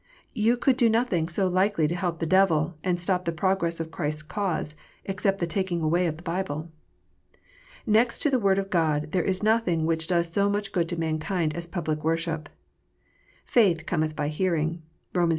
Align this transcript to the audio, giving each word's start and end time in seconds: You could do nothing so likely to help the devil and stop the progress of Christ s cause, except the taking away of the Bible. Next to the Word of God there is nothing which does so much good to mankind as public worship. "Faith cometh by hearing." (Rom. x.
You 0.33 0.57
could 0.57 0.77
do 0.77 0.89
nothing 0.89 1.29
so 1.29 1.47
likely 1.47 1.87
to 1.87 1.93
help 1.93 2.17
the 2.17 2.25
devil 2.25 2.75
and 2.83 2.99
stop 2.99 3.23
the 3.23 3.31
progress 3.31 3.79
of 3.79 3.91
Christ 3.91 4.17
s 4.21 4.23
cause, 4.23 4.75
except 5.05 5.37
the 5.37 5.45
taking 5.45 5.83
away 5.83 6.07
of 6.07 6.17
the 6.17 6.23
Bible. 6.23 6.71
Next 7.85 8.17
to 8.23 8.31
the 8.31 8.39
Word 8.39 8.57
of 8.57 8.71
God 8.71 9.11
there 9.11 9.23
is 9.23 9.43
nothing 9.43 9.85
which 9.85 10.07
does 10.07 10.33
so 10.33 10.49
much 10.49 10.71
good 10.71 10.89
to 10.89 10.97
mankind 10.99 11.55
as 11.55 11.67
public 11.67 12.03
worship. 12.03 12.49
"Faith 13.45 13.85
cometh 13.85 14.15
by 14.15 14.29
hearing." 14.29 14.81
(Rom. 15.13 15.29
x. 15.29 15.29